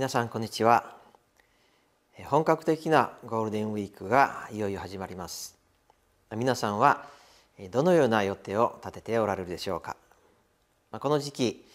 [0.00, 0.96] 皆さんこんにちは。
[2.24, 5.58] 本格的なゴールデンウィークがいよいよ始まります。
[6.34, 7.04] 皆さんは
[7.70, 9.98] どのような予定を立てておられるでしょうか。
[10.90, 11.66] この時期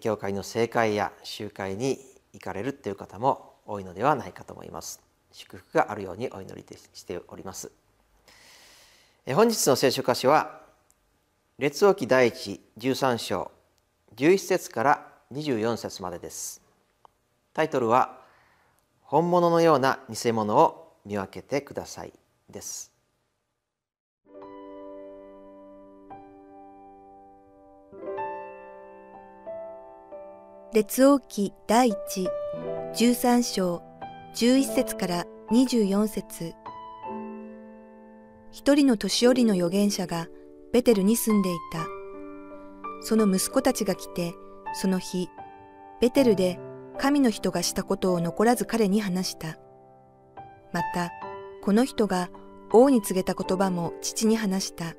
[0.00, 2.00] 教会の正会や集会に
[2.32, 5.00] 行かれるという方も多いのではないかと思います。
[5.30, 7.70] 祝福があるようにお祈りしております。
[9.32, 10.60] 本日の聖書箇所は
[11.60, 13.52] 列王記第一13章
[14.16, 16.63] 11節から24節までです。
[17.54, 18.18] タイトルは
[19.00, 22.12] 本物のような偽物を見分けてください
[22.50, 22.92] です
[30.74, 32.28] 列王記第一
[32.94, 33.82] 13章
[34.34, 36.54] 11節から24節
[38.50, 40.28] 一人の年寄りの預言者が
[40.72, 41.86] ベテルに住んでいた。
[43.00, 44.32] その息子たちが来て、
[44.74, 45.28] その日、
[46.00, 46.58] ベテルで
[46.98, 49.58] 神の人がしたことを残らず彼に話した。
[50.72, 51.12] また、
[51.62, 52.30] この人が
[52.72, 54.94] 王に告げた言葉も父に話した。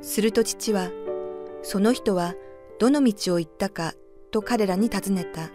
[0.00, 0.90] すると父は、
[1.62, 2.34] その人は
[2.78, 3.94] どの道を行ったか
[4.32, 5.50] と彼らに尋ねた。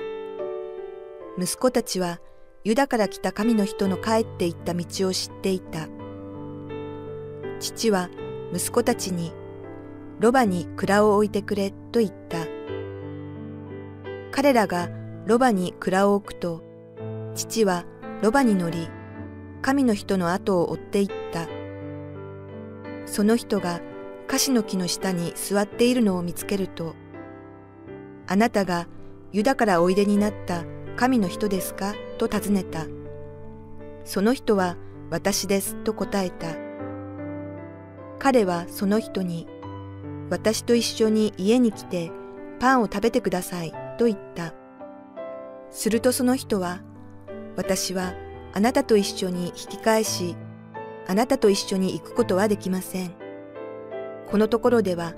[1.37, 2.19] 息子たちは
[2.63, 5.87] ユダから来た神の人の帰って行った道を知っていた。
[7.59, 8.09] 父は
[8.53, 9.33] 息子たちに、
[10.19, 12.46] ロバに蔵を置いてくれと言った。
[14.37, 14.91] 彼らが
[15.25, 16.61] ロバに蔵を置くと、
[17.33, 17.85] 父は
[18.21, 18.87] ロバに乗り、
[19.63, 21.47] 神の人の後を追っていった。
[23.07, 23.81] その人が
[24.27, 26.93] 樫の木の下に座っているのを見つけると、
[28.27, 28.87] あなたが
[29.31, 30.65] ユダからおいでになった
[30.97, 31.95] 神の人ですか？
[32.19, 32.85] と尋ねた。
[34.05, 34.77] その人は
[35.09, 36.49] 私ですと答えた。
[38.19, 39.47] 彼はその人に、
[40.29, 42.11] 私と一緒に家に来て
[42.59, 44.53] パンを食べてくださいと言った。
[45.71, 46.81] するとその人は、
[47.55, 48.13] 私は
[48.53, 50.35] あなたと一緒に引き返し、
[51.07, 53.13] あなたと一緒に行くことはできません。
[54.29, 55.13] このところでは、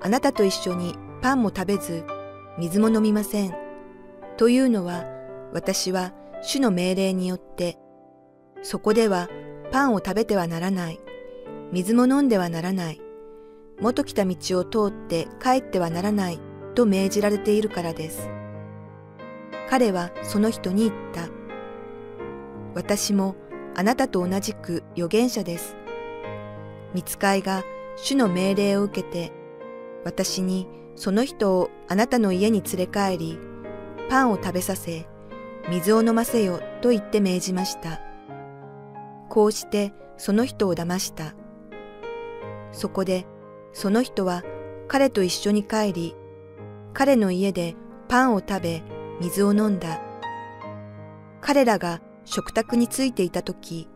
[0.00, 2.04] あなたと一緒にパンも食べず、
[2.58, 3.54] 水も飲みません。
[4.36, 5.04] というのは、
[5.52, 6.12] 私は
[6.42, 7.78] 主の命令によって、
[8.62, 9.28] そこでは
[9.70, 11.00] パンを食べてはならない。
[11.72, 13.00] 水も飲んではならない。
[13.80, 16.40] 元来た道を通って帰ってはならない
[16.76, 18.30] と命じられているからです。
[19.68, 21.28] 彼はその人に言った。
[22.74, 23.34] 私も
[23.74, 25.76] あなたと同じく預言者です。
[26.94, 27.64] 見つかいが
[27.96, 29.32] 主の命令を受けて、
[30.04, 33.38] 私にその人をあなたの家に連れ帰り、
[34.08, 35.06] パンを食べさせ、
[35.68, 38.00] 水を飲ませよと言って命じました。
[39.28, 41.34] こうしてその人を騙した。
[42.72, 43.26] そこで
[43.72, 44.44] その人は
[44.88, 46.14] 彼と一緒に帰り、
[46.98, 47.76] 彼の家で
[48.08, 48.82] パンを食べ、
[49.20, 50.00] 水を飲んだ。
[51.42, 53.86] 彼らが食卓についていたとき、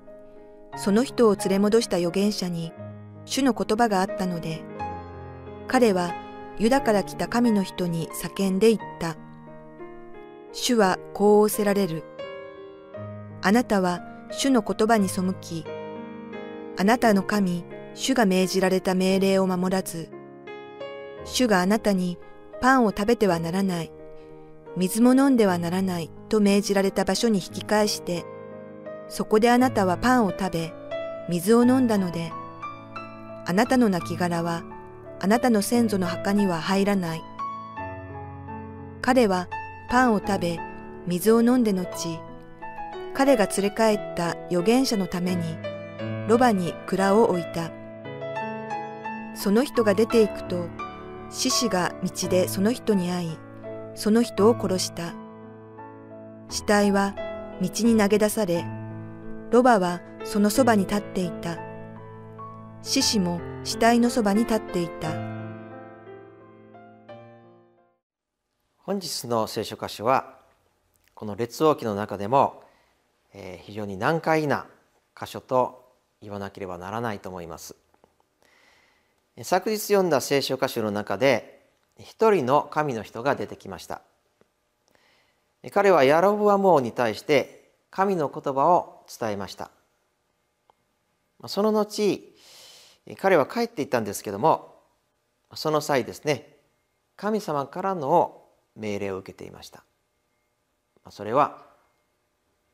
[0.76, 2.74] その人を連れ戻した預言者に
[3.24, 4.60] 主の言葉があったので、
[5.66, 6.14] 彼は
[6.58, 9.16] ユダから来た神の人に叫んで言った。
[10.52, 12.04] 主はこう仰せられる。
[13.40, 15.64] あなたは主の言葉に背き、
[16.76, 20.10] あなたの神、主が命じられた命令を守らず、
[21.24, 22.18] 主があなたに
[22.60, 23.90] パンを食べてはならない、
[24.76, 28.24] 水も飲んではならないと命じられた場所に引き返して、
[29.08, 30.72] そこであなたはパンを食べ、
[31.28, 32.32] 水を飲んだので、
[33.46, 34.62] あなたの亡骸は
[35.20, 37.22] あなたの先祖の墓には入らない。
[39.02, 39.48] 彼は
[39.90, 40.58] パンを食べ、
[41.06, 42.20] 水を飲んで後、
[43.14, 45.42] 彼が連れ帰った預言者のために、
[46.28, 47.70] ロバに蔵を置いた。
[49.34, 50.68] その人が出て行くと、
[51.30, 53.38] 獅子が道でその人に会い、
[53.94, 55.14] その人を殺した。
[56.48, 57.14] 死体は
[57.62, 58.64] 道に投げ出され、
[59.52, 61.58] ロバはそのそばに立っていた。
[62.82, 65.12] 獅子も死体のそばに立っていた。
[68.78, 70.36] 本日の聖書箇所は、
[71.14, 72.64] この列王記の中でも、
[73.34, 74.66] えー、非常に難解な
[75.16, 75.84] 箇所と
[76.20, 77.76] 言わなければならないと思います。
[79.42, 81.60] 昨日読んだ聖書箇所の中で
[81.98, 84.02] 一人の神の人が出てきました。
[85.72, 89.70] 彼はヤロブアモ王に対して神の言葉を伝えました。
[91.46, 92.34] その後
[93.18, 94.74] 彼は帰っていったんですけども
[95.54, 96.56] その際ですね
[97.16, 98.42] 神様からの
[98.76, 99.84] 命令を受けていました。
[101.10, 101.58] それは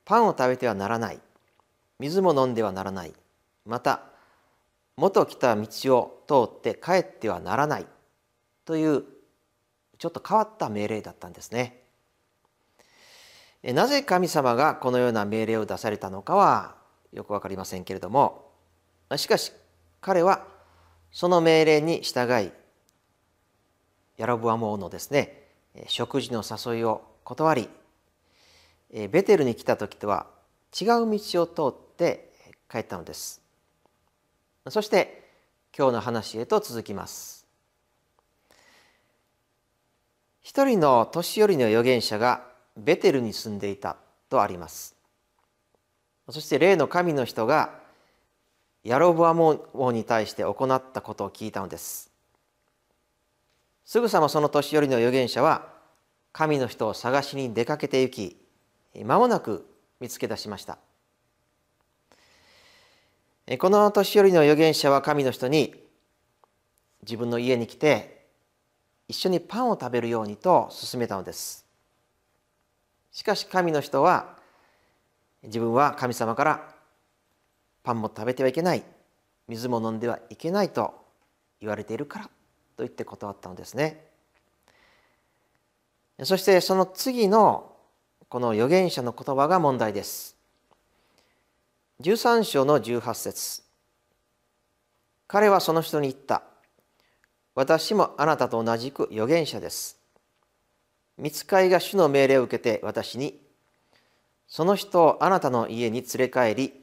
[0.05, 1.20] パンを食べてはならない
[1.99, 3.12] 水も飲んではならない
[3.64, 4.02] また
[4.97, 5.67] 元来た道
[5.97, 7.87] を通って帰ってはならない。
[8.65, 9.05] という
[9.99, 11.83] ちょっと変わった命令だったんですね。
[13.63, 16.77] なぜ神様がこのような命令を出されたのかは
[17.13, 18.53] よく分かりませんけれども
[19.17, 19.53] しかし
[20.01, 20.47] 彼は
[21.11, 22.53] その命令に従い
[24.19, 25.43] ヤロブアム王のですね。
[25.89, 27.69] 食事の誘いを断り
[28.91, 30.27] ベテルに来た時とは
[30.79, 32.33] 違う道を通って
[32.71, 33.46] 帰ったのです。
[34.69, 35.23] そして
[35.77, 37.47] 今日の話へと続きます。
[40.43, 42.43] 一人の年寄りの預言者が
[42.77, 43.97] ベテルに住んでいた
[44.29, 44.97] とあります。
[46.31, 47.79] そして例の神の人が
[48.83, 52.11] ヤロブアモ王に対して行ったことを聞いたのです。
[53.85, 55.69] すぐさまその年寄りの預言者は
[56.33, 58.37] 神の人を探しに出かけて行
[58.95, 59.67] き間もなく
[60.01, 60.79] 見つけ出しました。
[63.59, 65.73] この年寄りの預言者は神の人に
[67.03, 68.27] 自分の家に来て
[69.07, 71.65] 一緒にパンを食べるようにと勧めたのです。
[73.13, 74.37] しかし神の人は
[75.45, 76.75] 自分は神様から
[77.85, 78.83] パンも食べてはいけない。
[79.47, 80.95] 水も飲んではいけないと
[81.61, 82.31] 言われているからと
[82.79, 84.05] 言って断ったのですね。
[86.25, 87.73] そしてその次の
[88.29, 90.36] この預言者の言葉が問題です。
[92.03, 93.63] 13章の18節。
[95.27, 96.43] 彼はその人に言った。
[97.55, 99.99] 私もあなたと同じく預言者です。
[101.17, 103.41] 見つかいが主の命令を受けて私に
[104.47, 106.75] その人をあなたの家に連れ帰り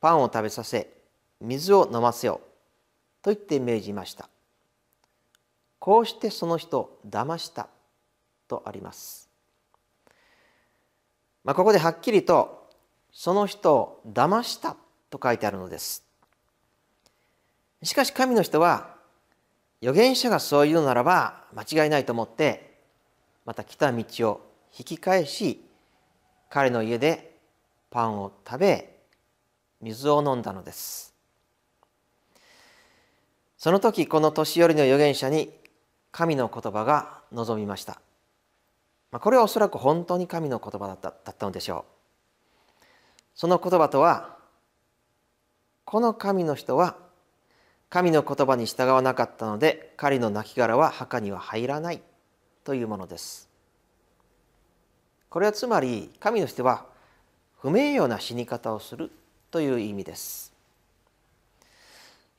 [0.00, 0.92] パンを食べさせ
[1.40, 2.40] 水を飲ませよ
[3.22, 4.28] と言って命じました。
[5.78, 7.68] こうしてその人を騙した
[8.48, 9.30] とあります。
[11.44, 12.57] まあ、ここではっきりと
[13.18, 14.76] その人を騙した
[15.10, 16.04] と書いてあるのです。
[17.82, 18.94] しかし神の人は
[19.82, 22.78] 預言者がそう言うならば間違いないと思って
[23.44, 24.40] また来た道を
[24.78, 25.60] 引き返し
[26.48, 27.34] 彼の家で
[27.90, 29.00] パンを食べ
[29.80, 31.12] 水を飲んだのです。
[33.56, 35.52] その時この年寄りの預言者に
[36.12, 38.00] 神の言葉が望みました。
[39.10, 41.97] これはおそらく本当に神の言葉だっただったのでしょう。
[43.38, 44.36] その言葉とは
[45.84, 46.96] この神の人は
[47.88, 52.02] 神の言葉に従わなかったので彼の亡骸は墓には入らない
[52.64, 53.48] というものです。
[55.30, 56.84] これはつまり神の人は
[57.60, 59.12] 不名誉な死に方をする
[59.52, 60.52] という意味です。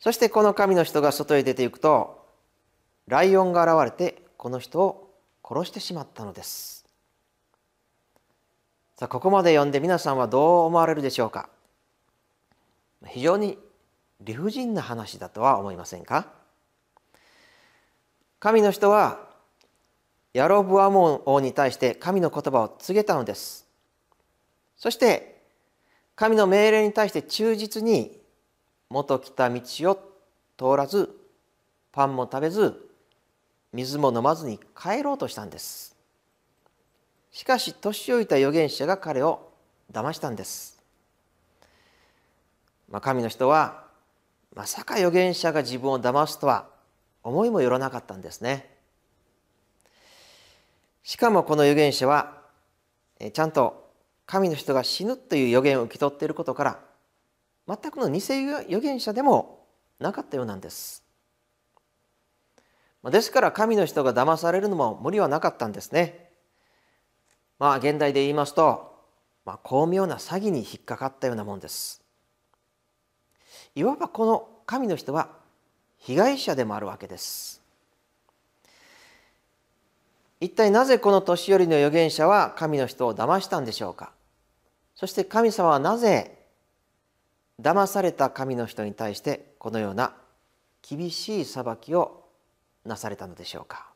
[0.02, 2.26] そしてこの神の人が外へ出ていくと
[3.08, 5.16] ライオンが現れてこの人を
[5.48, 6.79] 殺してしまったのです。
[9.00, 11.48] さあここまで読んで皆さんはどう思われるでしょうか？
[13.08, 13.58] 非常に
[14.20, 16.28] 理不尽な話だとは思いませんか？
[18.42, 19.22] 神の人は
[20.34, 23.66] ヤロブアモン王に対して神の言葉を告げたのです。
[24.76, 25.44] そして
[26.18, 28.20] 神の命令に対して忠実に
[28.90, 29.96] 元来た道を
[30.58, 31.10] 通らず
[31.94, 32.90] パンも食べず
[33.72, 35.96] 水も飲まずに帰ろうとしたんです。
[37.32, 39.52] しかし年老いた預言者が彼を
[39.92, 40.82] 騙したんです、
[42.90, 43.90] まあ、神の人は
[44.56, 46.68] まさか預言者が自分を騙すとは
[47.24, 48.78] 思いもよらなかったんですね。
[51.04, 52.42] しかもこの預言者は
[53.34, 53.90] ちゃんと
[54.26, 56.80] 神の人が死ぬという預言を受け取っていることから
[57.68, 59.66] 全くの偽預言者でも
[60.00, 61.04] なかったようなんです。
[63.04, 66.29] ですから神の人が騙されるのも無理はなかったんですね。
[67.60, 68.96] まあ現代で言いますと、
[69.46, 72.02] まあ、巧妙な詐欺に引っかかったようなもんです。
[73.76, 75.30] いわばこの神の人は
[75.98, 77.62] 被害者でもあるわけです。
[80.40, 84.14] 一体なぜこの年寄りの預言者は神の人を騙したんでしょうか？
[84.96, 86.38] そして神様はなぜ
[87.62, 90.14] 騙された神の人に対してこのような
[90.82, 92.24] 厳しい裁きを
[92.86, 93.89] なされたのでしょうか、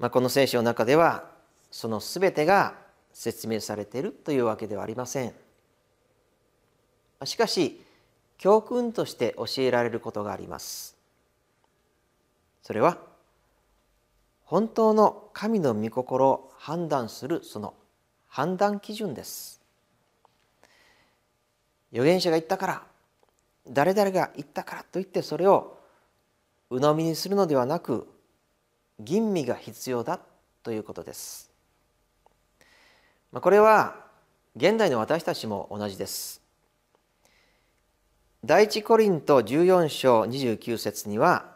[0.00, 1.24] まあ、この聖書の中では
[1.70, 2.74] その全てが
[3.12, 5.34] 説明されているというわけではありません。
[7.26, 7.84] しかし
[8.38, 10.96] 教訓として教えられることがあります。
[12.62, 12.96] それは
[14.44, 17.74] 本当の神の御心を判断するその
[18.26, 19.60] 判断基準です。
[21.92, 22.82] 預言者が言ったから
[23.68, 25.78] 誰々が言ったからといってそれを
[26.70, 28.08] 鵜呑みにするのではなく
[29.00, 30.20] 吟味が必要だ
[30.62, 31.50] ということです。
[33.32, 33.96] これは
[34.56, 36.42] 現代の私たちも同じです。
[38.44, 41.54] 第一コリント14章29節には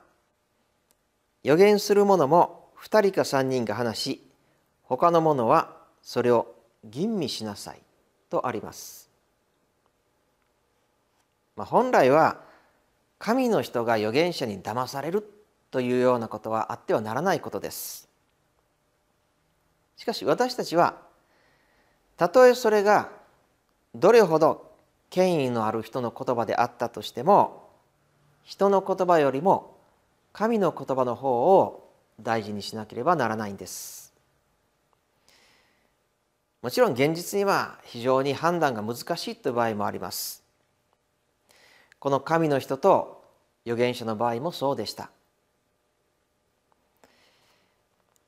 [1.43, 4.27] 予言する者も2人か3人が話し
[4.83, 7.81] 他の者はそれを吟味しなさい
[8.29, 9.11] とあります。
[11.57, 12.41] まあ、本来は
[13.19, 15.23] 神の人が預言者に騙される
[15.75, 18.09] というようなことはあってはならないことです。
[19.97, 21.03] しかし私たちは
[22.17, 23.11] たとえそれが
[23.93, 24.71] どれほど
[25.11, 27.69] 権威のある人の言葉であったとしても
[28.45, 29.77] 人の言葉よりも
[30.33, 31.91] 神の言葉の方を
[32.21, 34.15] 大事にしなければならないんです。
[36.63, 40.45] もちろん現実には非常に判断が難しいという場合もあります。
[41.99, 43.25] この神の人と
[43.67, 45.11] 預言者の場合もそうでした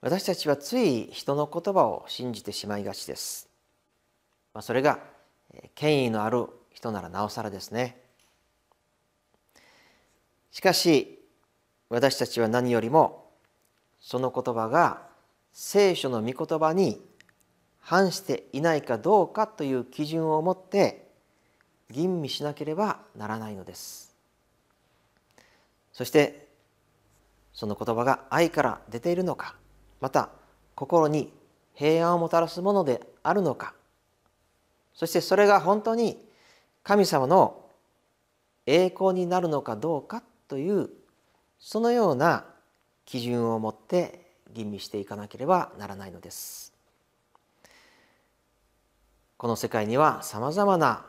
[0.00, 3.48] 私たちはつい人の言葉を信じてしまいがちです。
[4.52, 4.98] まあそれが
[5.74, 8.00] 権威のある人ならなおさらですね。
[10.50, 11.22] しかし
[11.88, 13.30] 私たちは何よりも
[14.00, 15.02] その言葉が
[15.52, 17.00] 聖書の御言葉に
[17.80, 21.06] 反していないかどうかという基準を持って
[21.90, 24.14] 吟味しなければならないのです。
[25.92, 26.48] そして
[27.54, 29.56] その言葉が愛から出ているのか
[30.00, 30.30] また
[30.74, 31.32] 心に
[31.74, 33.74] 平安をもたらすものであるのか
[34.94, 36.18] そしてそれが本当に
[36.82, 37.64] 神様の
[38.66, 40.90] 栄光になるのかどうかという
[41.58, 42.44] そのような
[43.04, 46.76] 基準を持って吟味していかなければならないのです。
[49.36, 51.04] この世界にはさまざまな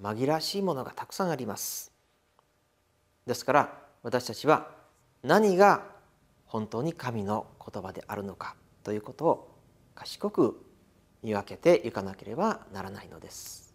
[0.00, 1.90] 紛らしいものがたくさんあります
[3.26, 4.68] ですから私たちは
[5.22, 5.82] 何が
[6.46, 9.58] 本当に神の言葉であるのかということを
[9.94, 10.64] 賢く
[11.22, 13.71] 見分けていかなければならないのです。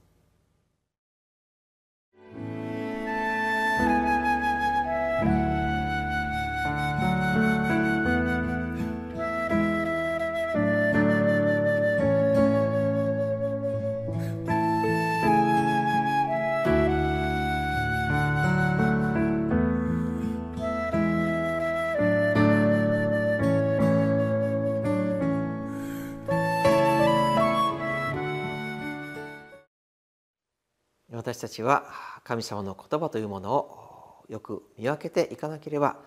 [31.38, 31.86] 私たちは
[32.24, 35.98] 神様の言葉というものをよく見分けていかなければ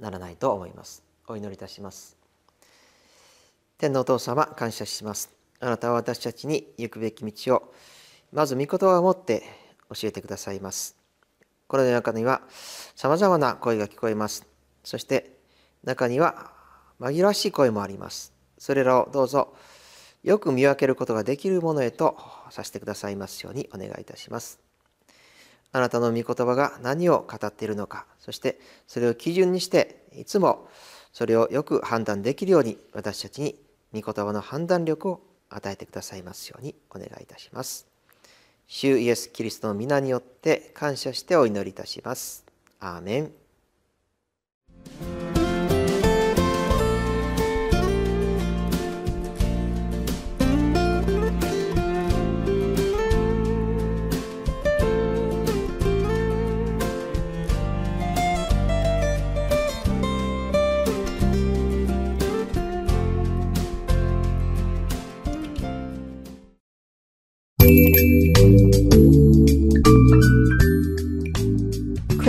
[0.00, 1.04] ならないと思います。
[1.28, 2.16] お祈りいたします。
[3.76, 5.30] 天のお父様感謝します。
[5.60, 7.74] あなたは私たちに行くべき道を
[8.32, 9.42] まず御言葉を持って
[9.94, 10.96] 教えてくださいます。
[11.66, 12.40] この中には
[12.96, 14.46] さまざまな声が聞こえます。
[14.82, 15.36] そして
[15.82, 16.52] 中には
[16.98, 18.32] 紛らわしい声もあります。
[18.56, 19.54] それらをどうぞ
[20.24, 22.16] よく見分けることができるものへと
[22.50, 24.58] させてくださいますようにお願いいたします。
[25.70, 30.68] あなたの御言葉が何を語っているのか、そしてそれを基準にして、いつも
[31.12, 33.56] それをよく判断できるように私たちに
[33.92, 37.86] 御言葉の判断力を与えてくださいますようにお願いいたします。
[38.66, 42.44] 主イエス・キリストの皆によって感謝してお祈りいたします。
[42.80, 43.30] アーメン。